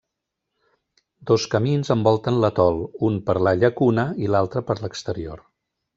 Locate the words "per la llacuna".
3.29-4.07